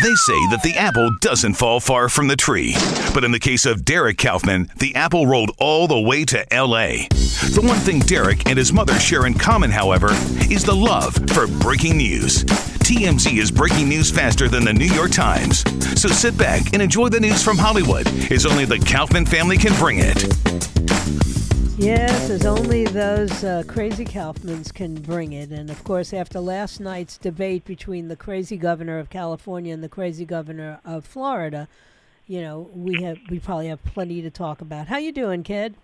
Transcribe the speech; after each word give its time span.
They 0.00 0.14
say 0.14 0.46
that 0.50 0.62
the 0.62 0.76
apple 0.76 1.10
doesn't 1.20 1.54
fall 1.54 1.80
far 1.80 2.08
from 2.08 2.28
the 2.28 2.36
tree. 2.36 2.76
But 3.12 3.24
in 3.24 3.32
the 3.32 3.40
case 3.40 3.66
of 3.66 3.84
Derek 3.84 4.16
Kaufman, 4.16 4.70
the 4.76 4.94
apple 4.94 5.26
rolled 5.26 5.50
all 5.58 5.88
the 5.88 5.98
way 5.98 6.24
to 6.26 6.46
LA. 6.52 7.08
The 7.52 7.64
one 7.64 7.78
thing 7.78 7.98
Derek 7.98 8.48
and 8.48 8.56
his 8.56 8.72
mother 8.72 8.96
share 9.00 9.26
in 9.26 9.34
common, 9.34 9.72
however, 9.72 10.10
is 10.48 10.62
the 10.62 10.74
love 10.74 11.14
for 11.30 11.48
breaking 11.48 11.96
news. 11.96 12.44
TMZ 12.44 13.38
is 13.38 13.50
breaking 13.50 13.88
news 13.88 14.08
faster 14.08 14.48
than 14.48 14.64
the 14.64 14.72
New 14.72 14.86
York 14.86 15.10
Times. 15.10 15.64
So 16.00 16.08
sit 16.08 16.38
back 16.38 16.72
and 16.72 16.80
enjoy 16.80 17.08
the 17.08 17.18
news 17.18 17.42
from 17.42 17.58
Hollywood, 17.58 18.06
as 18.30 18.46
only 18.46 18.66
the 18.66 18.78
Kaufman 18.78 19.26
family 19.26 19.58
can 19.58 19.76
bring 19.80 19.98
it. 20.00 21.27
Yes, 21.78 22.28
as 22.28 22.44
only 22.44 22.86
those 22.86 23.44
uh, 23.44 23.62
crazy 23.68 24.04
Kaufmans 24.04 24.72
can 24.72 24.96
bring 24.96 25.32
it. 25.32 25.50
And 25.50 25.70
of 25.70 25.84
course, 25.84 26.12
after 26.12 26.40
last 26.40 26.80
night's 26.80 27.16
debate 27.16 27.64
between 27.64 28.08
the 28.08 28.16
crazy 28.16 28.56
governor 28.56 28.98
of 28.98 29.10
California 29.10 29.72
and 29.72 29.84
the 29.84 29.88
crazy 29.88 30.24
governor 30.24 30.80
of 30.84 31.04
Florida, 31.04 31.68
you 32.26 32.40
know, 32.40 32.68
we 32.74 33.00
have 33.04 33.18
we 33.30 33.38
probably 33.38 33.68
have 33.68 33.84
plenty 33.84 34.20
to 34.22 34.28
talk 34.28 34.60
about. 34.60 34.88
How 34.88 34.98
you 34.98 35.12
doing, 35.12 35.44
kid? 35.44 35.76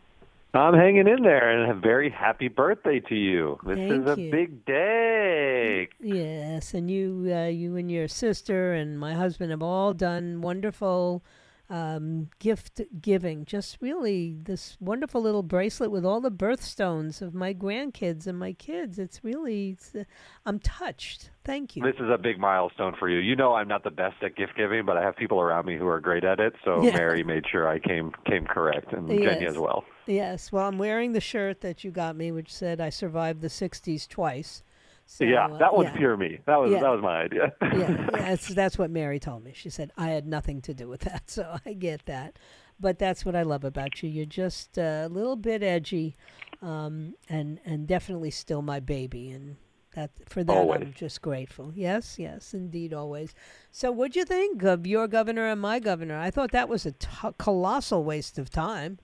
I'm 0.53 0.75
hanging 0.75 1.07
in 1.07 1.23
there, 1.23 1.49
and 1.49 1.71
a 1.71 1.75
very 1.75 2.11
happy 2.11 2.49
birthday 2.49 2.99
to 2.99 3.15
you. 3.15 3.61
This 3.65 3.77
Thank 3.77 3.93
is 3.93 4.19
a 4.19 4.21
you. 4.21 4.31
big 4.33 4.65
day. 4.65 5.89
Yes, 6.01 6.75
and 6.75 6.91
you, 6.91 7.33
uh, 7.33 7.47
you 7.47 7.77
and 7.77 7.89
your 7.89 8.09
sister 8.09 8.73
and 8.73 8.99
my 8.99 9.15
husband 9.15 9.53
have 9.53 9.63
all 9.63 9.95
done 9.95 10.43
wonderful 10.43 11.23
um, 11.71 12.29
gift 12.39 12.81
giving. 13.01 13.45
Just 13.45 13.79
really 13.81 14.37
this 14.43 14.77
wonderful 14.81 15.23
little 15.23 15.43
bracelet 15.43 15.91
with 15.91 16.05
all 16.05 16.21
the 16.21 16.31
birthstones 16.31 17.23
of 17.23 17.35
my 17.35 17.55
grandkids 17.55 18.27
and 18.27 18.39
my 18.39 18.53
kids. 18.53 18.99
It's 18.99 19.25
really, 19.25 19.71
it's, 19.71 19.95
uh, 19.95 20.05
I'm 20.45 20.59
touched. 20.59 21.31
Thank 21.45 21.77
you. 21.77 21.83
This 21.83 21.97
is 21.97 22.11
a 22.11 22.19
big 22.19 22.39
milestone 22.39 22.95
for 22.99 23.09
you. 23.09 23.19
You 23.19 23.37
know 23.37 23.55
I'm 23.55 23.69
not 23.69 23.85
the 23.85 23.91
best 23.91 24.17
at 24.23 24.37
gift 24.37 24.57
giving, 24.57 24.85
but 24.85 24.97
I 24.97 25.03
have 25.03 25.17
people 25.17 25.41
around 25.41 25.67
me 25.67 25.77
who 25.77 25.87
are 25.87 26.01
great 26.01 26.25
at 26.25 26.41
it. 26.41 26.55
So 26.65 26.83
Yeah. 26.85 26.97
Mary 26.97 27.23
made 27.25 27.45
sure 27.51 27.69
I 27.69 27.79
came 27.79 28.13
came 28.27 28.45
correct, 28.45 28.93
and 28.93 29.09
Jenny 29.09 29.47
as 29.47 29.59
well. 29.59 29.85
Yes, 30.07 30.53
well, 30.53 30.69
I'm 30.69 30.79
wearing 30.79 31.13
the 31.13 31.21
shirt 31.21 31.61
that 31.63 31.83
you 31.83 31.91
got 31.91 32.15
me, 32.17 32.31
which 32.31 32.53
said 32.53 32.81
I 32.81 32.91
survived 32.91 33.41
the 33.41 33.49
'60s 33.49 34.07
twice. 34.09 34.63
So, 35.07 35.25
yeah, 35.25 35.47
uh, 35.47 35.59
that 35.59 35.75
one's 35.75 35.91
yeah. 35.91 35.97
pure 35.97 36.17
me. 36.17 36.39
That 36.47 36.57
was 36.61 36.73
Yeah. 36.73 36.81
that 36.81 36.91
was 36.91 37.03
my 37.03 37.23
idea. 37.23 37.53
yeah, 37.63 38.09
that's 38.13 38.49
that's 38.49 38.79
what 38.79 38.91
Mary 38.91 39.21
told 39.21 39.45
me. 39.45 39.53
She 39.55 39.71
said 39.71 39.93
I 39.97 40.09
had 40.09 40.27
nothing 40.27 40.61
to 40.63 40.75
do 40.75 40.89
with 40.89 41.01
that, 41.03 41.25
so 41.31 41.59
I 41.65 41.73
get 41.75 42.07
that. 42.07 42.39
But 42.81 42.99
that's 42.99 43.25
what 43.25 43.37
I 43.37 43.43
love 43.43 43.65
about 43.65 44.03
you. 44.03 44.09
You're 44.11 44.25
just 44.27 44.79
a 44.79 45.07
little 45.09 45.37
bit 45.37 45.63
edgy, 45.63 46.17
um, 46.63 47.15
and 47.29 47.61
and 47.65 47.87
definitely 47.87 48.31
still 48.31 48.63
my 48.63 48.81
baby, 48.81 49.31
and 49.31 49.57
that 49.95 50.11
for 50.27 50.43
that 50.43 50.71
I'm 50.71 50.93
just 50.93 51.23
grateful. 51.23 51.73
Yes, 51.75 52.19
yes, 52.19 52.53
indeed, 52.55 52.93
always. 52.93 53.35
So, 53.71 53.93
what'd 53.93 54.17
you 54.17 54.25
think 54.25 54.63
of 54.65 54.87
your 54.87 55.07
governor 55.07 55.47
and 55.47 55.61
my 55.61 55.79
governor? 55.79 56.19
I 56.19 56.31
thought 56.31 56.51
that 56.53 56.69
was 56.69 56.85
a 56.87 56.93
t- 56.93 57.09
colossal 57.39 58.05
waste 58.05 58.39
of 58.39 58.51
time. 58.51 58.99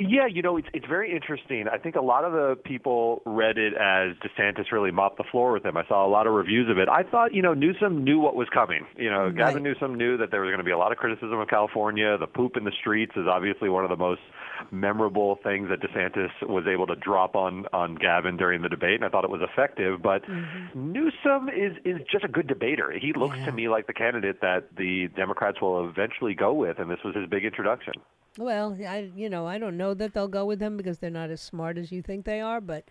Yeah, 0.00 0.26
you 0.26 0.40
know, 0.40 0.56
it's 0.56 0.68
it's 0.72 0.86
very 0.86 1.14
interesting. 1.14 1.66
I 1.68 1.76
think 1.76 1.94
a 1.94 2.00
lot 2.00 2.24
of 2.24 2.32
the 2.32 2.56
people 2.64 3.22
read 3.26 3.58
it 3.58 3.74
as 3.74 4.16
DeSantis 4.24 4.72
really 4.72 4.90
mopped 4.90 5.18
the 5.18 5.24
floor 5.30 5.52
with 5.52 5.64
him. 5.64 5.76
I 5.76 5.86
saw 5.86 6.06
a 6.06 6.08
lot 6.08 6.26
of 6.26 6.32
reviews 6.32 6.70
of 6.70 6.78
it. 6.78 6.88
I 6.88 7.02
thought, 7.02 7.34
you 7.34 7.42
know, 7.42 7.52
Newsom 7.52 8.02
knew 8.02 8.18
what 8.18 8.34
was 8.34 8.48
coming. 8.52 8.86
You 8.96 9.10
know, 9.10 9.30
Gavin 9.30 9.62
Newsom 9.62 9.94
knew 9.96 10.16
that 10.16 10.30
there 10.30 10.40
was 10.40 10.48
going 10.48 10.58
to 10.58 10.64
be 10.64 10.70
a 10.70 10.78
lot 10.78 10.90
of 10.90 10.98
criticism 10.98 11.38
of 11.38 11.48
California. 11.48 12.16
The 12.18 12.26
poop 12.26 12.56
in 12.56 12.64
the 12.64 12.72
streets 12.80 13.12
is 13.16 13.26
obviously 13.30 13.68
one 13.68 13.84
of 13.84 13.90
the 13.90 13.96
most 13.96 14.22
memorable 14.70 15.38
things 15.42 15.68
that 15.68 15.80
DeSantis 15.80 16.30
was 16.48 16.64
able 16.66 16.86
to 16.86 16.96
drop 16.96 17.36
on 17.36 17.66
on 17.72 17.94
Gavin 17.96 18.36
during 18.36 18.62
the 18.62 18.68
debate, 18.68 18.94
and 18.94 19.04
I 19.04 19.08
thought 19.08 19.24
it 19.24 19.30
was 19.30 19.42
effective. 19.42 20.00
But 20.02 20.24
mm-hmm. 20.24 20.92
Newsom 20.92 21.48
is 21.48 21.76
is 21.84 22.00
just 22.10 22.24
a 22.24 22.28
good 22.28 22.46
debater. 22.46 22.90
He 22.92 23.12
looks 23.12 23.36
Yeah. 23.38 23.46
to 23.46 23.52
me 23.52 23.68
like 23.68 23.86
the 23.86 23.92
candidate 23.92 24.40
that 24.40 24.76
the 24.76 25.08
Democrats 25.16 25.60
will 25.60 25.88
eventually 25.88 26.34
go 26.34 26.52
with, 26.54 26.78
and 26.78 26.90
this 26.90 27.02
was 27.04 27.14
his 27.14 27.28
big 27.28 27.44
introduction. 27.44 27.94
Well, 28.40 28.78
I 28.88 29.10
you 29.14 29.28
know 29.28 29.46
I 29.46 29.58
don't 29.58 29.76
know 29.76 29.92
that 29.92 30.14
they'll 30.14 30.26
go 30.26 30.46
with 30.46 30.62
him 30.62 30.78
because 30.78 30.98
they're 30.98 31.10
not 31.10 31.28
as 31.28 31.42
smart 31.42 31.76
as 31.76 31.92
you 31.92 32.00
think 32.00 32.24
they 32.24 32.40
are, 32.40 32.60
but 32.62 32.88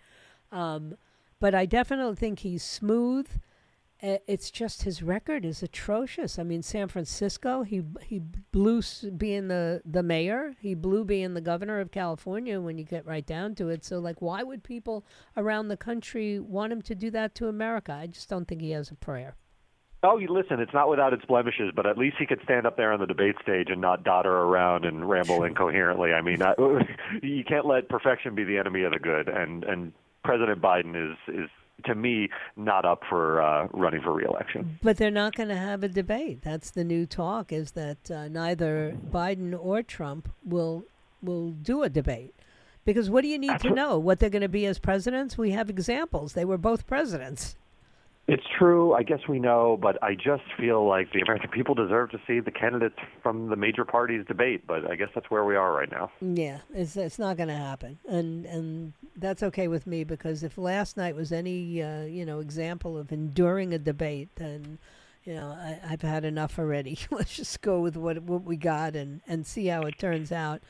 um, 0.52 0.94
but 1.40 1.56
I 1.56 1.66
definitely 1.66 2.14
think 2.14 2.38
he's 2.38 2.62
smooth. 2.62 3.28
It's 4.02 4.50
just 4.50 4.84
his 4.84 5.02
record 5.02 5.44
is 5.44 5.62
atrocious. 5.62 6.38
I 6.38 6.44
mean, 6.44 6.62
San 6.62 6.86
Francisco, 6.86 7.64
he 7.64 7.82
he 8.00 8.20
blew 8.52 8.80
being 9.16 9.48
the 9.48 9.82
the 9.84 10.04
mayor, 10.04 10.54
he 10.60 10.74
blew 10.74 11.04
being 11.04 11.34
the 11.34 11.40
governor 11.40 11.80
of 11.80 11.90
California. 11.90 12.60
When 12.60 12.78
you 12.78 12.84
get 12.84 13.04
right 13.04 13.26
down 13.26 13.56
to 13.56 13.70
it, 13.70 13.84
so 13.84 13.98
like, 13.98 14.22
why 14.22 14.44
would 14.44 14.62
people 14.62 15.04
around 15.36 15.66
the 15.66 15.76
country 15.76 16.38
want 16.38 16.72
him 16.72 16.80
to 16.82 16.94
do 16.94 17.10
that 17.10 17.34
to 17.34 17.48
America? 17.48 17.92
I 17.92 18.06
just 18.06 18.28
don't 18.28 18.46
think 18.46 18.60
he 18.60 18.70
has 18.70 18.90
a 18.92 18.94
prayer. 18.94 19.34
Oh, 20.02 20.16
you 20.16 20.28
listen, 20.28 20.60
it's 20.60 20.72
not 20.72 20.88
without 20.88 21.12
its 21.12 21.24
blemishes, 21.26 21.72
but 21.76 21.86
at 21.86 21.98
least 21.98 22.16
he 22.18 22.24
could 22.24 22.40
stand 22.44 22.66
up 22.66 22.76
there 22.76 22.92
on 22.92 23.00
the 23.00 23.06
debate 23.06 23.36
stage 23.42 23.68
and 23.68 23.80
not 23.80 24.02
dodder 24.02 24.34
around 24.34 24.84
and 24.86 25.08
ramble 25.08 25.42
incoherently. 25.44 26.12
I 26.12 26.22
mean, 26.22 26.42
I, 26.42 26.54
you 27.22 27.44
can't 27.44 27.66
let 27.66 27.88
perfection 27.88 28.34
be 28.34 28.44
the 28.44 28.56
enemy 28.56 28.82
of 28.84 28.92
the 28.92 28.98
good, 28.98 29.28
and 29.28 29.64
and 29.64 29.92
President 30.24 30.62
Biden 30.62 31.12
is 31.12 31.18
is 31.28 31.50
to 31.84 31.94
me 31.94 32.28
not 32.56 32.84
up 32.84 33.02
for 33.08 33.42
uh, 33.42 33.68
running 33.72 34.02
for 34.02 34.12
reelection. 34.12 34.78
But 34.82 34.96
they're 34.96 35.10
not 35.10 35.34
going 35.34 35.48
to 35.48 35.56
have 35.56 35.82
a 35.82 35.88
debate. 35.88 36.42
That's 36.42 36.70
the 36.70 36.84
new 36.84 37.04
talk: 37.04 37.52
is 37.52 37.72
that 37.72 38.10
uh, 38.10 38.28
neither 38.28 38.96
Biden 39.10 39.58
or 39.58 39.82
Trump 39.82 40.30
will 40.44 40.84
will 41.22 41.50
do 41.50 41.82
a 41.82 41.90
debate. 41.90 42.34
Because 42.86 43.10
what 43.10 43.20
do 43.20 43.28
you 43.28 43.38
need 43.38 43.60
to 43.60 43.70
know? 43.70 43.98
What 43.98 44.18
they're 44.18 44.30
going 44.30 44.40
to 44.40 44.48
be 44.48 44.64
as 44.64 44.78
presidents? 44.78 45.36
We 45.36 45.50
have 45.50 45.68
examples. 45.68 46.32
They 46.32 46.46
were 46.46 46.56
both 46.56 46.86
presidents. 46.86 47.56
It's 48.28 48.44
true, 48.56 48.94
I 48.94 49.02
guess 49.02 49.20
we 49.28 49.40
know, 49.40 49.76
but 49.80 50.00
I 50.04 50.14
just 50.14 50.44
feel 50.56 50.86
like 50.86 51.12
the 51.12 51.20
American 51.20 51.50
people 51.50 51.74
deserve 51.74 52.10
to 52.10 52.20
see 52.28 52.38
the 52.38 52.52
candidates 52.52 52.94
from 53.24 53.48
the 53.48 53.56
major 53.56 53.84
parties 53.84 54.24
debate. 54.28 54.66
But 54.68 54.88
I 54.88 54.94
guess 54.94 55.08
that's 55.14 55.28
where 55.30 55.44
we 55.44 55.56
are 55.56 55.72
right 55.72 55.90
now. 55.90 56.12
Yeah, 56.20 56.58
it's 56.72 56.96
it's 56.96 57.18
not 57.18 57.36
going 57.36 57.48
to 57.48 57.56
happen, 57.56 57.98
and 58.08 58.46
and 58.46 58.92
that's 59.16 59.42
okay 59.42 59.66
with 59.66 59.84
me 59.86 60.04
because 60.04 60.44
if 60.44 60.58
last 60.58 60.96
night 60.96 61.16
was 61.16 61.32
any 61.32 61.82
uh, 61.82 62.02
you 62.02 62.24
know 62.24 62.38
example 62.38 62.96
of 62.96 63.10
enduring 63.10 63.74
a 63.74 63.78
debate, 63.78 64.28
then 64.36 64.78
you 65.24 65.34
know 65.34 65.48
I, 65.48 65.80
I've 65.88 66.02
had 66.02 66.24
enough 66.24 66.56
already. 66.56 66.98
Let's 67.10 67.34
just 67.34 67.60
go 67.62 67.80
with 67.80 67.96
what 67.96 68.22
what 68.22 68.44
we 68.44 68.56
got 68.56 68.94
and 68.94 69.22
and 69.26 69.44
see 69.44 69.66
how 69.66 69.82
it 69.82 69.98
turns 69.98 70.30
out. 70.30 70.62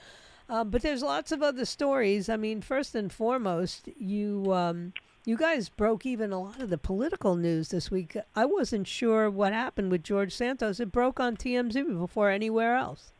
Um, 0.49 0.71
but 0.71 0.83
there's 0.83 1.03
lots 1.03 1.31
of 1.31 1.43
other 1.43 1.65
stories. 1.67 2.29
I 2.31 2.37
mean, 2.37 2.63
first 2.63 2.95
and 2.95 3.13
foremost, 3.13 3.89
you 3.99 4.53
um, 4.53 4.95
you 5.25 5.37
guys 5.37 5.69
broke 5.69 6.07
even 6.07 6.33
a 6.33 6.41
lot 6.41 6.61
of 6.61 6.71
the 6.71 6.79
political 6.79 7.37
news 7.37 7.69
this 7.69 7.91
week. 7.91 8.17
I 8.35 8.45
wasn't 8.47 8.87
sure 8.89 9.31
what 9.31 9.53
happened 9.53 9.91
with 9.91 10.03
George 10.03 10.35
Santos. 10.35 10.81
It 10.81 10.91
broke 10.93 11.21
on 11.21 11.37
TMZ 11.37 11.99
before 11.99 12.31
anywhere 12.31 12.77
else. 12.77 13.13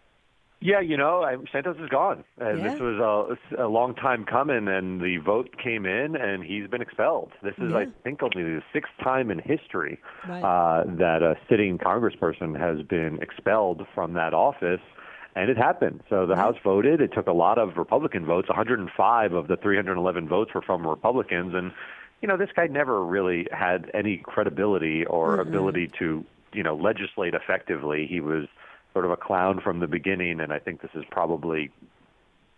Yeah, 0.63 0.81
you 0.81 0.99
know, 0.99 1.23
I, 1.23 1.37
Santos 1.51 1.79
is 1.83 1.89
gone. 1.89 2.23
Uh, 2.39 2.51
Yeah. 2.53 2.69
This 2.73 2.81
was 2.81 3.39
a, 3.57 3.65
a 3.65 3.69
long 3.69 3.95
time 3.95 4.25
coming, 4.27 4.69
and 4.69 5.01
the 5.01 5.17
vote 5.17 5.57
came 5.63 5.87
in, 5.87 6.17
and 6.17 6.45
he's 6.45 6.69
been 6.69 6.83
expelled. 6.83 7.33
This 7.43 7.55
is, 7.57 7.73
I 7.73 7.87
think, 8.05 8.23
only 8.23 8.43
the 8.43 8.61
sixth 8.71 8.93
time 9.03 9.31
in 9.31 9.39
history 9.39 9.99
Right. 10.29 10.43
uh, 10.43 10.85
that 10.99 11.23
a 11.23 11.37
sitting 11.49 11.79
congressperson 11.79 12.59
has 12.61 12.83
been 12.87 13.19
expelled 13.23 13.87
from 13.95 14.13
that 14.15 14.35
office. 14.35 14.83
And 15.37 15.49
it 15.51 15.57
happened. 15.57 16.03
So 16.09 16.27
the 16.27 16.35
mm-hmm. 16.35 16.41
House 16.41 16.57
voted. 16.63 17.01
It 17.01 17.13
took 17.13 17.27
a 17.27 17.33
lot 17.33 17.59
of 17.59 17.77
Republican 17.77 18.27
votes. 18.27 18.49
105 18.49 19.33
of 19.33 19.49
the 19.49 19.57
311 19.57 20.29
votes 20.29 20.53
were 20.55 20.63
from 20.63 20.87
Republicans. 20.87 21.55
And, 21.55 21.73
you 22.21 22.29
know, 22.29 22.37
this 22.37 22.51
guy 22.55 22.67
never 22.67 23.05
really 23.05 23.47
had 23.53 23.91
any 23.95 24.19
credibility 24.19 25.07
or 25.07 25.41
ability 25.41 25.91
to, 25.99 26.25
you 26.53 26.63
know, 26.63 26.75
legislate 26.75 27.35
effectively. 27.35 28.07
He 28.07 28.21
was 28.21 28.47
sort 28.93 29.05
of 29.05 29.11
a 29.11 29.17
clown 29.17 29.61
from 29.61 29.79
the 29.79 29.87
beginning, 29.87 30.41
and 30.41 30.53
I 30.53 30.59
think 30.59 30.83
this 30.83 30.91
is 30.95 31.05
probably 31.11 31.71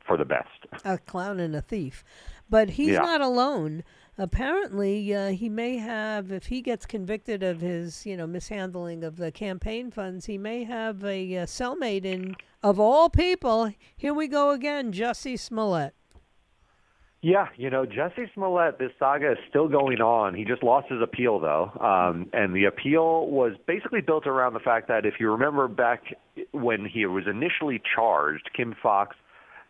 for 0.06 0.16
the 0.16 0.24
best. 0.24 0.48
a 0.84 0.98
clown 0.98 1.38
and 1.40 1.54
a 1.54 1.62
thief. 1.62 2.04
But 2.52 2.68
he's 2.68 2.90
Yeah. 2.90 3.00
not 3.00 3.22
alone. 3.22 3.82
Apparently, 4.18 5.14
uh, 5.14 5.30
he 5.30 5.48
may 5.48 5.78
have, 5.78 6.30
if 6.30 6.48
he 6.48 6.60
gets 6.60 6.84
convicted 6.84 7.42
of 7.42 7.62
his, 7.62 8.04
you 8.04 8.14
know, 8.14 8.26
mishandling 8.26 9.02
of 9.04 9.16
the 9.16 9.32
campaign 9.32 9.90
funds, 9.90 10.26
he 10.26 10.36
may 10.36 10.64
have 10.64 11.02
a 11.02 11.38
uh, 11.38 11.46
cellmate 11.46 12.04
in, 12.04 12.36
of 12.62 12.78
all 12.78 13.08
people, 13.08 13.72
here 13.96 14.12
we 14.12 14.28
go 14.28 14.50
again, 14.50 14.92
Jussie 14.92 15.38
Smollett. 15.40 15.94
Yeah, 17.22 17.46
you 17.56 17.70
know, 17.70 17.86
Jussie 17.86 18.30
Smollett, 18.34 18.78
this 18.78 18.90
saga 18.98 19.32
is 19.32 19.38
still 19.48 19.68
going 19.68 20.02
on. 20.02 20.34
He 20.34 20.44
just 20.44 20.62
lost 20.62 20.88
his 20.90 21.00
appeal, 21.00 21.40
though. 21.40 21.70
Um, 21.80 22.28
and 22.34 22.54
the 22.54 22.66
appeal 22.66 23.28
was 23.28 23.52
basically 23.66 24.02
built 24.02 24.26
around 24.26 24.52
the 24.52 24.60
fact 24.60 24.88
that 24.88 25.06
if 25.06 25.14
you 25.18 25.30
remember 25.30 25.68
back 25.68 26.02
when 26.50 26.84
he 26.84 27.06
was 27.06 27.24
initially 27.26 27.80
charged, 27.94 28.50
Kim 28.54 28.74
Foxx 28.82 29.16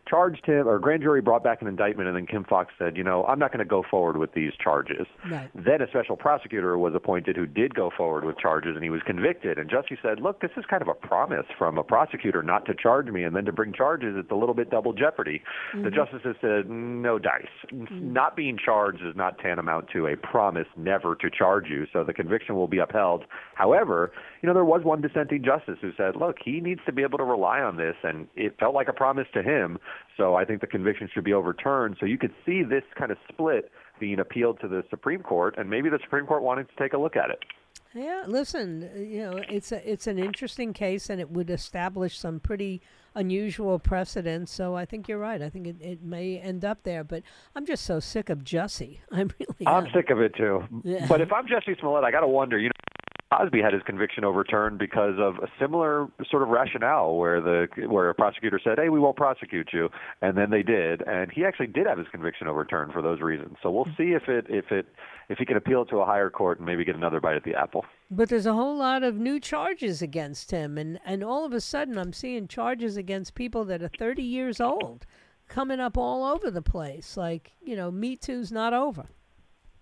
charged 0.07 0.45
him, 0.45 0.67
or 0.67 0.79
grand 0.79 1.01
jury 1.01 1.21
brought 1.21 1.43
back 1.43 1.61
an 1.61 1.67
indictment, 1.67 2.07
and 2.07 2.17
then 2.17 2.25
Kim 2.25 2.43
Foxx 2.43 2.73
said, 2.77 2.97
you 2.97 3.03
know, 3.03 3.23
I'm 3.25 3.39
not 3.39 3.51
going 3.51 3.59
to 3.59 3.69
go 3.69 3.83
forward 3.89 4.17
with 4.17 4.33
these 4.33 4.51
charges. 4.61 5.07
Right. 5.29 5.49
Then 5.55 5.81
a 5.81 5.87
special 5.87 6.17
prosecutor 6.17 6.77
was 6.77 6.93
appointed 6.93 7.35
who 7.35 7.45
did 7.45 7.73
go 7.73 7.89
forward 7.95 8.25
with 8.25 8.37
charges, 8.37 8.75
and 8.75 8.83
he 8.83 8.89
was 8.89 9.01
convicted. 9.05 9.57
And 9.57 9.69
Jussie 9.69 9.97
said, 10.01 10.19
look, 10.19 10.41
this 10.41 10.51
is 10.57 10.65
kind 10.69 10.81
of 10.81 10.87
a 10.87 10.93
promise 10.93 11.45
from 11.57 11.77
a 11.77 11.83
prosecutor 11.83 12.43
not 12.43 12.65
to 12.65 12.73
charge 12.75 13.07
me 13.07 13.23
and 13.23 13.35
then 13.35 13.45
to 13.45 13.51
bring 13.51 13.71
charges. 13.71 14.15
It's 14.17 14.31
a 14.31 14.35
little 14.35 14.55
bit 14.55 14.69
double 14.69 14.93
jeopardy. 14.93 15.41
The 15.73 15.89
mm-hmm. 15.89 15.95
justices 15.95 16.35
said, 16.41 16.69
no 16.69 17.17
dice. 17.17 17.45
Mm-hmm. 17.71 18.13
Not 18.13 18.35
being 18.35 18.57
charged 18.57 19.01
is 19.03 19.15
not 19.15 19.39
tantamount 19.39 19.87
to 19.93 20.07
a 20.07 20.17
promise 20.17 20.67
never 20.75 21.15
to 21.15 21.29
charge 21.29 21.67
you, 21.69 21.87
so 21.93 22.03
the 22.03 22.13
conviction 22.13 22.55
will 22.55 22.67
be 22.67 22.79
upheld. 22.79 23.23
However, 23.55 24.11
you 24.43 24.47
know, 24.47 24.53
there 24.53 24.65
was 24.65 24.83
one 24.83 24.99
dissenting 24.99 25.41
justice 25.41 25.77
who 25.81 25.91
said, 25.95 26.17
look, 26.17 26.35
he 26.43 26.59
needs 26.59 26.81
to 26.85 26.91
be 26.91 27.01
able 27.01 27.17
to 27.17 27.23
rely 27.23 27.61
on 27.61 27.77
this, 27.77 27.95
and 28.03 28.27
it 28.35 28.59
felt 28.59 28.75
like 28.75 28.89
a 28.89 28.93
promise 28.93 29.27
to 29.33 29.41
him. 29.41 29.79
So 30.17 30.35
I 30.35 30.43
think 30.43 30.59
the 30.59 30.67
conviction 30.67 31.09
should 31.13 31.23
be 31.23 31.31
overturned. 31.31 31.95
So 31.97 32.05
you 32.05 32.17
could 32.17 32.33
see 32.45 32.61
this 32.61 32.83
kind 32.99 33.09
of 33.09 33.17
split 33.31 33.71
being 34.01 34.19
appealed 34.19 34.59
to 34.59 34.67
the 34.67 34.83
Supreme 34.89 35.23
Court, 35.23 35.55
and 35.57 35.69
maybe 35.69 35.89
the 35.89 35.99
Supreme 36.03 36.25
Court 36.25 36.43
wanted 36.43 36.67
to 36.67 36.75
take 36.75 36.91
a 36.91 36.97
look 36.97 37.15
at 37.15 37.29
it. 37.29 37.39
Yeah, 37.95 38.25
listen, 38.27 38.89
you 38.97 39.21
know, 39.21 39.39
it's 39.47 39.71
a 39.71 39.89
it's 39.89 40.07
an 40.07 40.17
interesting 40.17 40.73
case, 40.73 41.09
and 41.09 41.21
it 41.21 41.29
would 41.29 41.49
establish 41.49 42.17
some 42.17 42.39
pretty 42.39 42.81
unusual 43.13 43.77
precedents. 43.77 44.51
So 44.51 44.75
I 44.75 44.83
think 44.83 45.07
you're 45.07 45.19
right. 45.19 45.41
I 45.41 45.49
think 45.49 45.67
it, 45.67 45.75
it 45.79 46.03
may 46.03 46.39
end 46.39 46.65
up 46.65 46.83
there, 46.83 47.03
but 47.03 47.21
I'm 47.55 47.67
just 47.67 47.85
so 47.85 47.99
sick 47.99 48.29
of 48.29 48.39
Jussie. 48.39 48.97
I'm 49.11 49.31
really. 49.39 49.67
I'm 49.67 49.85
am. 49.85 49.91
sick 49.93 50.09
of 50.09 50.19
it 50.19 50.35
too. 50.35 50.63
Yeah. 50.83 51.05
But 51.07 51.21
if 51.21 51.31
I'm 51.31 51.45
Jussie 51.45 51.79
Smollett, 51.79 52.03
I 52.03 52.11
got 52.11 52.21
to 52.21 52.27
wonder. 52.27 52.57
You 52.57 52.69
know, 52.69 52.92
Cosby 53.37 53.61
had 53.61 53.73
his 53.73 53.81
conviction 53.83 54.23
overturned 54.23 54.77
because 54.77 55.15
of 55.17 55.35
a 55.37 55.47
similar 55.59 56.07
sort 56.29 56.43
of 56.43 56.49
rationale, 56.49 57.15
where 57.15 57.41
the 57.41 57.67
where 57.87 58.09
a 58.09 58.15
prosecutor 58.15 58.59
said, 58.63 58.77
"Hey, 58.77 58.89
we 58.89 58.99
won't 58.99 59.15
prosecute 59.15 59.69
you," 59.73 59.89
and 60.21 60.37
then 60.37 60.49
they 60.49 60.63
did, 60.63 61.01
and 61.07 61.31
he 61.31 61.45
actually 61.45 61.67
did 61.67 61.87
have 61.87 61.97
his 61.97 62.07
conviction 62.09 62.47
overturned 62.47 62.93
for 62.93 63.01
those 63.01 63.21
reasons. 63.21 63.57
So 63.61 63.71
we'll 63.71 63.85
mm-hmm. 63.85 64.01
see 64.01 64.11
if 64.13 64.27
it 64.27 64.45
if 64.49 64.71
it 64.71 64.87
if 65.29 65.37
he 65.37 65.45
can 65.45 65.57
appeal 65.57 65.85
to 65.85 65.97
a 65.97 66.05
higher 66.05 66.29
court 66.29 66.59
and 66.59 66.65
maybe 66.65 66.85
get 66.85 66.95
another 66.95 67.19
bite 67.19 67.35
at 67.35 67.43
the 67.43 67.55
apple. 67.55 67.85
But 68.11 68.29
there's 68.29 68.45
a 68.45 68.53
whole 68.53 68.77
lot 68.77 69.03
of 69.03 69.15
new 69.15 69.39
charges 69.39 70.01
against 70.01 70.51
him, 70.51 70.77
and 70.77 70.99
and 71.05 71.23
all 71.23 71.45
of 71.45 71.53
a 71.53 71.61
sudden 71.61 71.97
I'm 71.97 72.13
seeing 72.13 72.47
charges 72.47 72.97
against 72.97 73.35
people 73.35 73.65
that 73.65 73.81
are 73.81 73.89
30 73.89 74.21
years 74.21 74.59
old 74.59 75.05
coming 75.47 75.79
up 75.79 75.97
all 75.97 76.23
over 76.23 76.51
the 76.51 76.61
place. 76.61 77.17
Like 77.17 77.53
you 77.61 77.75
know, 77.75 77.89
Me 77.91 78.15
Too's 78.15 78.51
not 78.51 78.73
over. 78.73 79.07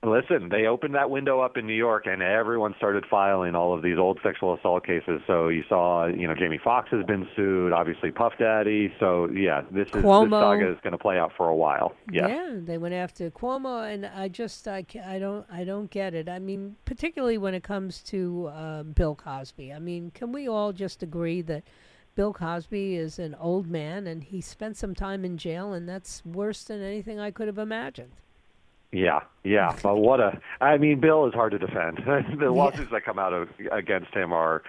Listen, 0.04 0.50
they 0.50 0.66
opened 0.66 0.96
that 0.96 1.12
window 1.12 1.42
up 1.42 1.58
in 1.58 1.68
New 1.68 1.76
York, 1.76 2.08
and 2.08 2.24
everyone 2.24 2.74
started 2.78 3.06
filing 3.08 3.54
all 3.54 3.72
of 3.76 3.84
these 3.84 4.00
old 4.00 4.20
sexual 4.24 4.56
assault 4.56 4.84
cases. 4.84 5.22
So 5.28 5.50
you 5.50 5.64
saw, 5.70 6.08
you 6.08 6.28
know, 6.28 6.34
Jamie 6.34 6.60
Foxx 6.64 6.90
has 6.90 7.06
been 7.06 7.28
sued, 7.36 7.72
obviously 7.72 8.10
Puff 8.10 8.34
Daddy. 8.40 8.92
So 9.00 9.30
yeah, 9.30 9.62
this 9.70 9.88
is 9.90 10.04
Cuomo. 10.04 10.24
this 10.24 10.32
saga 10.32 10.72
is 10.72 10.78
going 10.82 10.94
to 10.94 10.98
play 10.98 11.20
out 11.20 11.32
for 11.38 11.50
a 11.50 11.56
while. 11.56 11.94
Yes. 12.12 12.30
Yeah, 12.30 12.58
they 12.64 12.80
went 12.80 12.96
after 12.96 13.30
Cuomo, 13.30 13.94
and 13.94 14.08
I 14.08 14.28
just 14.28 14.68
I, 14.68 14.84
I 15.06 15.20
don't 15.20 15.46
I 15.52 15.64
don't 15.64 15.92
get 15.92 16.16
it. 16.16 16.28
I 16.28 16.40
mean, 16.40 16.78
particularly 16.86 17.38
when 17.38 17.54
it 17.54 17.62
comes 17.62 18.02
to 18.04 18.48
uh, 18.48 18.84
Bill 18.84 19.14
Cosby. 19.14 19.72
I 19.72 19.78
mean, 19.78 20.10
can 20.16 20.32
we 20.32 20.48
all 20.48 20.74
just 20.74 21.04
agree 21.04 21.44
that 21.44 21.64
Bill 22.16 22.34
Cosby 22.34 22.96
is 22.96 23.20
an 23.20 23.36
old 23.36 23.68
man 23.68 24.08
and 24.08 24.24
he 24.24 24.42
spent 24.42 24.78
some 24.78 24.96
time 24.96 25.24
in 25.24 25.38
jail, 25.38 25.74
and 25.74 25.88
that's 25.88 26.26
worse 26.26 26.64
than 26.64 26.82
anything 26.82 27.20
I 27.20 27.30
could 27.30 27.46
have 27.46 27.60
imagined. 27.60 28.14
Yeah, 28.92 29.22
yeah. 29.44 29.76
But 29.84 29.98
what 29.98 30.20
a 30.20 30.40
I 30.60 30.78
mean, 30.78 31.00
Bill 31.00 31.28
is 31.28 31.34
hard 31.34 31.52
to 31.52 31.60
defend. 31.60 32.02
the 32.40 32.52
lawsuits 32.52 32.92
that 32.92 33.06
come 33.06 33.20
out 33.20 33.34
of, 33.34 33.50
against 33.72 34.14
him 34.14 34.34
are 34.34 34.64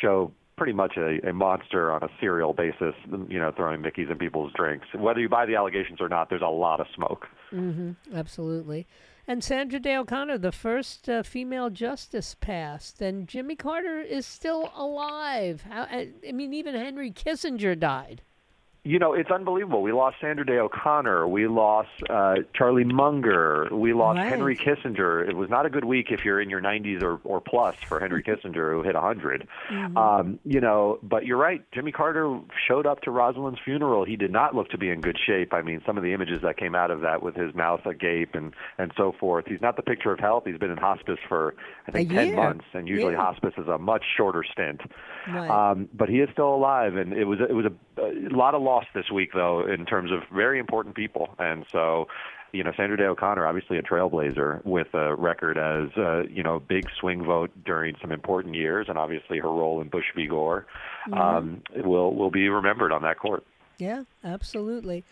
show 0.00 0.32
pretty 0.56 0.72
much 0.74 0.98
a, 0.98 1.26
a 1.26 1.32
monster 1.32 1.90
on 1.90 2.02
a 2.02 2.08
serial 2.20 2.52
basis, 2.52 2.94
you 3.28 3.38
know, 3.38 3.50
throwing 3.56 3.80
Mickeys 3.80 4.10
in 4.10 4.18
people's 4.18 4.52
drinks. 4.52 4.86
Whether 4.94 5.20
you 5.20 5.28
buy 5.28 5.46
the 5.46 5.56
allegations 5.56 6.02
or 6.02 6.08
not, 6.10 6.28
there's 6.28 6.42
a 6.42 6.48
lot 6.48 6.80
of 6.80 6.86
smoke. 6.94 7.26
mhm 7.50 7.96
Absolutely. 8.14 8.86
And 9.26 9.44
Sandra 9.44 9.78
Day 9.78 9.96
O'Connor, 9.96 10.38
the 10.38 10.52
first 10.52 11.08
uh, 11.08 11.22
female 11.22 11.70
justice 11.70 12.34
passed, 12.34 13.00
and 13.00 13.28
Jimmy 13.28 13.54
Carter 13.54 14.00
is 14.00 14.26
still 14.26 14.70
alive. 14.74 15.62
How, 15.70 15.82
I 15.82 16.10
mean, 16.32 16.52
even 16.52 16.74
Henry 16.74 17.10
Kissinger 17.10 17.78
died. 17.78 18.22
You 18.82 18.98
know, 18.98 19.12
it's 19.12 19.30
unbelievable. 19.30 19.82
We 19.82 19.92
lost 19.92 20.16
Sandra 20.22 20.46
Day 20.46 20.56
O'Connor. 20.56 21.28
We 21.28 21.46
lost 21.48 21.90
uh, 22.08 22.36
Charlie 22.54 22.84
Munger. 22.84 23.68
We 23.70 23.92
lost 23.92 24.16
Right. 24.16 24.28
Henry 24.30 24.56
Kissinger. 24.56 25.28
It 25.28 25.36
was 25.36 25.50
not 25.50 25.66
a 25.66 25.70
good 25.70 25.84
week 25.84 26.06
if 26.10 26.24
you're 26.24 26.40
in 26.40 26.48
your 26.48 26.62
90s 26.62 27.02
or, 27.02 27.20
or 27.24 27.42
plus 27.42 27.76
for 27.86 28.00
Henry 28.00 28.22
Kissinger, 28.22 28.72
who 28.72 28.82
hit 28.82 28.94
100. 28.94 29.46
Um, 29.96 30.38
you 30.46 30.60
know, 30.62 30.98
but 31.02 31.26
you're 31.26 31.36
right. 31.36 31.62
Jimmy 31.72 31.92
Carter 31.92 32.40
showed 32.66 32.86
up 32.86 33.02
to 33.02 33.10
Rosalynn's 33.10 33.58
funeral. 33.62 34.06
He 34.06 34.16
did 34.16 34.30
not 34.32 34.54
look 34.54 34.70
to 34.70 34.78
be 34.78 34.88
in 34.88 35.02
good 35.02 35.18
shape. 35.26 35.52
I 35.52 35.60
mean, 35.60 35.82
some 35.84 35.98
of 35.98 36.02
the 36.02 36.14
images 36.14 36.40
that 36.42 36.56
came 36.56 36.74
out 36.74 36.90
of 36.90 37.02
that 37.02 37.22
with 37.22 37.34
his 37.36 37.54
mouth 37.54 37.84
agape 37.84 38.34
and, 38.34 38.54
and 38.78 38.92
so 38.96 39.12
forth. 39.20 39.44
He's 39.46 39.60
not 39.60 39.76
the 39.76 39.82
picture 39.82 40.10
of 40.10 40.18
health. 40.20 40.44
He's 40.46 40.56
been 40.58 40.70
in 40.70 40.78
hospice 40.78 41.18
for, 41.28 41.54
I 41.86 41.90
think, 41.90 42.08
10 42.10 42.28
year. 42.28 42.36
months, 42.36 42.64
and 42.72 42.88
usually 42.88 43.12
Yeah. 43.12 43.20
hospice 43.20 43.52
is 43.58 43.68
a 43.68 43.76
much 43.76 44.04
shorter 44.16 44.42
stint. 44.50 44.80
Right. 45.28 45.50
Um, 45.50 45.90
but 45.92 46.08
he 46.08 46.20
is 46.20 46.30
still 46.32 46.54
alive, 46.54 46.96
and 46.96 47.12
it 47.12 47.24
was 47.26 47.40
it 47.46 47.52
was 47.52 47.66
a, 47.66 48.02
a 48.02 48.34
lot 48.34 48.54
of 48.54 48.62
loss 48.70 48.86
this 48.94 49.10
week, 49.10 49.30
though, 49.34 49.66
in 49.66 49.84
terms 49.84 50.12
of 50.12 50.20
very 50.34 50.58
important 50.58 50.94
people. 50.94 51.30
And 51.38 51.64
so, 51.72 52.06
you 52.52 52.62
know, 52.62 52.72
Sandra 52.76 52.96
Day 52.96 53.04
O'Connor, 53.04 53.46
obviously 53.46 53.78
a 53.78 53.82
trailblazer 53.82 54.64
with 54.64 54.92
a 54.94 55.14
record 55.16 55.58
as 55.58 55.90
uh, 55.96 56.22
you 56.28 56.42
know 56.42 56.60
big 56.60 56.86
swing 56.98 57.24
vote 57.24 57.50
during 57.64 57.96
some 58.00 58.12
important 58.12 58.54
years, 58.54 58.86
and 58.88 58.96
obviously 58.96 59.38
her 59.38 59.48
role 59.48 59.80
in 59.80 59.88
Bush 59.88 60.06
v. 60.14 60.26
Gore 60.26 60.66
um, 61.12 61.62
will 61.76 62.14
will 62.14 62.30
be 62.30 62.48
remembered 62.48 62.92
on 62.92 63.02
that 63.02 63.18
court. 63.18 63.44
Yeah, 63.78 64.04
absolutely. 64.24 65.04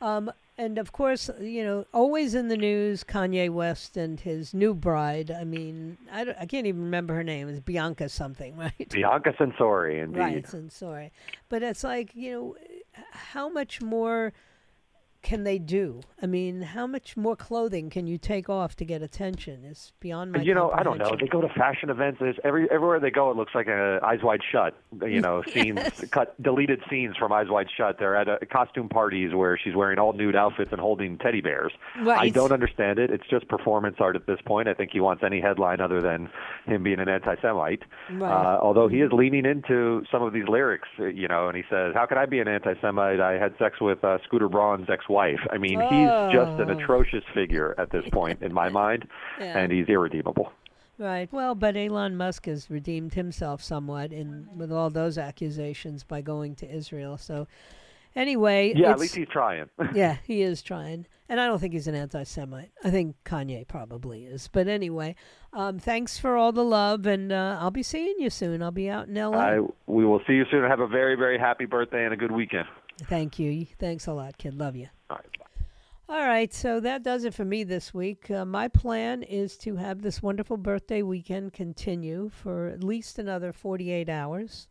Um, 0.00 0.30
and 0.58 0.78
of 0.78 0.92
course, 0.92 1.28
you 1.38 1.62
know, 1.62 1.84
always 1.92 2.34
in 2.34 2.48
the 2.48 2.56
news, 2.56 3.04
Kanye 3.04 3.50
West 3.50 3.98
and 3.98 4.18
his 4.18 4.54
new 4.54 4.72
bride. 4.72 5.30
I 5.30 5.44
mean, 5.44 5.98
I, 6.10 6.34
I 6.40 6.46
can't 6.46 6.66
even 6.66 6.82
remember 6.82 7.14
her 7.14 7.22
name. 7.22 7.48
It's 7.48 7.60
Bianca 7.60 8.08
something, 8.08 8.56
right? 8.56 8.88
Bianca 8.88 9.34
Censori, 9.38 10.02
indeed. 10.02 10.18
Right, 10.18 10.72
sorry. 10.72 11.12
But 11.50 11.62
it's 11.62 11.84
like, 11.84 12.14
you 12.14 12.32
know, 12.32 12.56
how 13.36 13.50
much 13.50 13.82
more 13.82 14.32
can 15.26 15.42
they 15.42 15.58
do? 15.58 16.00
I 16.22 16.26
mean, 16.26 16.62
how 16.62 16.86
much 16.86 17.16
more 17.16 17.34
clothing 17.34 17.90
can 17.90 18.06
you 18.06 18.16
take 18.16 18.48
off 18.48 18.76
to 18.76 18.84
get 18.84 19.02
attention? 19.02 19.64
Is 19.64 19.92
beyond 19.98 20.30
my 20.30 20.40
you 20.40 20.54
know, 20.54 20.70
I 20.70 20.84
don't 20.84 20.98
know. 20.98 21.16
They 21.20 21.26
go 21.26 21.40
to 21.40 21.48
fashion 21.48 21.90
events. 21.90 22.20
There's 22.20 22.36
every 22.44 22.70
everywhere 22.70 23.00
they 23.00 23.10
go, 23.10 23.32
it 23.32 23.36
looks 23.36 23.52
like 23.52 23.66
a 23.66 23.98
Eyes 24.04 24.20
Wide 24.22 24.38
Shut. 24.52 24.80
You 25.02 25.20
know, 25.20 25.42
scenes 25.52 25.80
cut, 26.12 26.40
deleted 26.40 26.80
scenes 26.88 27.16
from 27.16 27.32
Eyes 27.32 27.48
Wide 27.48 27.66
Shut. 27.76 27.98
They're 27.98 28.14
at 28.14 28.28
a, 28.28 28.46
costume 28.46 28.88
parties 28.88 29.34
where 29.34 29.58
she's 29.58 29.74
wearing 29.74 29.98
all 29.98 30.12
nude 30.12 30.36
outfits 30.36 30.70
and 30.70 30.80
holding 30.80 31.18
teddy 31.18 31.40
bears. 31.40 31.72
I 31.96 32.28
don't 32.28 32.52
understand 32.52 33.00
it. 33.00 33.10
It's 33.10 33.26
just 33.28 33.48
performance 33.48 33.96
art 33.98 34.14
at 34.14 34.28
this 34.28 34.38
point. 34.46 34.68
I 34.68 34.74
think 34.74 34.92
he 34.92 35.00
wants 35.00 35.24
any 35.24 35.40
headline 35.40 35.80
other 35.80 36.00
than 36.00 36.30
him 36.66 36.84
being 36.84 37.00
an 37.00 37.08
anti-Semite. 37.08 37.82
Right. 38.12 38.30
Uh, 38.30 38.60
although 38.62 38.86
he 38.86 39.00
is 39.00 39.10
leaning 39.10 39.44
into 39.44 40.04
some 40.12 40.22
of 40.22 40.32
these 40.32 40.46
lyrics, 40.46 40.88
you 40.98 41.26
know, 41.26 41.48
and 41.48 41.56
he 41.56 41.64
says, 41.68 41.94
"How 41.96 42.06
could 42.06 42.16
I 42.16 42.26
be 42.26 42.38
an 42.38 42.46
anti-Semite? 42.46 43.20
I 43.20 43.40
had 43.40 43.58
sex 43.58 43.80
with 43.80 44.04
uh, 44.04 44.18
Scooter 44.24 44.48
Braun's 44.48 44.88
ex-wife." 44.88 45.15
I 45.16 45.58
mean, 45.58 45.80
he's 45.80 46.32
just 46.32 46.60
an 46.60 46.70
Oh. 46.70 46.76
atrocious 46.78 47.24
figure 47.34 47.74
at 47.78 47.90
this 47.90 48.04
point 48.12 48.42
in 48.42 48.52
my 48.52 48.68
mind, 48.82 49.08
Yeah. 49.40 49.58
and 49.58 49.72
he's 49.72 49.88
irredeemable. 49.88 50.52
Right. 50.98 51.28
Well, 51.32 51.54
but 51.54 51.76
Elon 51.76 52.16
Musk 52.16 52.46
has 52.46 52.70
redeemed 52.70 53.14
himself 53.14 53.62
somewhat 53.62 54.12
in 54.12 54.48
with 54.56 54.72
all 54.72 54.88
those 54.90 55.18
accusations 55.18 56.04
by 56.04 56.22
going 56.22 56.54
to 56.56 56.70
Israel. 56.74 57.18
So, 57.18 57.46
anyway, 58.14 58.72
Yeah, 58.74 58.92
at 58.92 58.98
least 58.98 59.14
he's 59.14 59.28
trying. 59.28 59.68
yeah, 59.94 60.16
he 60.26 60.40
is 60.42 60.62
trying. 60.62 61.06
And 61.28 61.38
I 61.40 61.46
don't 61.46 61.58
think 61.58 61.72
he's 61.74 61.86
an 61.88 61.94
anti 61.96 62.22
Semite. 62.22 62.70
I 62.84 62.90
think 62.90 63.16
Kanye 63.24 63.66
probably 63.68 64.24
is. 64.24 64.48
But 64.48 64.68
anyway, 64.68 65.16
um, 65.52 65.78
thanks 65.78 66.18
for 66.18 66.36
all 66.36 66.52
the 66.52 66.64
love, 66.64 67.04
and 67.04 67.30
uh, 67.32 67.58
I'll 67.60 67.70
be 67.72 67.82
seeing 67.82 68.14
you 68.18 68.30
soon. 68.30 68.62
I'll 68.62 68.70
be 68.70 68.88
out 68.88 69.08
in 69.08 69.14
LA. 69.14 69.36
I, 69.36 69.58
we 69.86 70.04
will 70.06 70.20
see 70.26 70.34
you 70.34 70.44
soon. 70.50 70.62
Have 70.64 70.80
a 70.80 70.86
very, 70.86 71.16
very 71.16 71.36
happy 71.38 71.66
birthday 71.66 72.04
and 72.04 72.14
a 72.14 72.16
good 72.16 72.32
weekend. 72.32 72.66
Thank 73.04 73.38
you. 73.38 73.66
Thanks 73.78 74.06
a 74.06 74.12
lot, 74.12 74.38
kid. 74.38 74.54
Love 74.54 74.76
you. 74.76 74.88
All 75.10 75.16
right. 75.16 75.36
All 76.08 76.24
right, 76.24 76.54
so 76.54 76.78
that 76.78 77.02
does 77.02 77.24
it 77.24 77.34
for 77.34 77.44
me 77.44 77.64
this 77.64 77.92
week. 77.92 78.30
Uh, 78.30 78.44
my 78.44 78.68
plan 78.68 79.24
is 79.24 79.56
to 79.58 79.74
have 79.74 80.02
this 80.02 80.22
wonderful 80.22 80.56
birthday 80.56 81.02
weekend 81.02 81.52
continue 81.52 82.30
for 82.32 82.68
at 82.68 82.84
least 82.84 83.18
another 83.18 83.52
48 83.52 84.08
hours. 84.08 84.68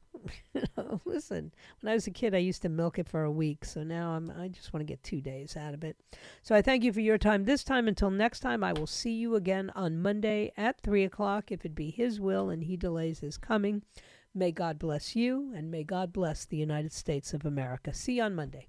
Listen, 1.06 1.52
when 1.82 1.92
I 1.92 1.94
was 1.94 2.08
a 2.08 2.12
kid, 2.12 2.34
I 2.34 2.38
used 2.38 2.62
to 2.62 2.70
milk 2.70 3.00
it 3.00 3.10
for 3.10 3.26
a 3.26 3.32
week, 3.32 3.66
so 3.66 3.84
now 3.84 4.12
I'm, 4.12 4.32
I 4.40 4.48
just 4.48 4.72
want 4.72 4.80
to 4.80 4.90
get 4.90 5.04
two 5.04 5.20
days 5.20 5.58
out 5.58 5.74
of 5.74 5.84
it. 5.84 5.98
So 6.42 6.56
I 6.56 6.62
thank 6.62 6.86
you 6.86 6.94
for 6.94 7.02
your 7.02 7.18
time 7.18 7.44
this 7.44 7.66
time. 7.66 7.90
Until 7.90 8.12
next 8.12 8.40
time, 8.40 8.64
I 8.64 8.72
will 8.72 8.88
see 8.88 9.12
you 9.12 9.36
again 9.36 9.74
on 9.76 10.02
Monday 10.02 10.54
at 10.56 10.80
3 10.80 11.04
o'clock, 11.04 11.52
if 11.52 11.66
it 11.66 11.76
be 11.76 11.92
His 11.92 12.18
will 12.18 12.50
and 12.50 12.64
He 12.64 12.78
delays 12.78 13.20
His 13.20 13.38
coming. 13.38 13.82
May 14.38 14.52
God 14.52 14.78
bless 14.78 15.16
you, 15.16 15.54
and 15.56 15.72
may 15.72 15.86
God 15.86 16.12
bless 16.12 16.44
the 16.44 16.58
United 16.58 16.92
States 16.92 17.34
of 17.34 17.46
America. 17.46 17.94
See 17.94 18.18
you 18.18 18.24
on 18.24 18.36
Monday. 18.36 18.68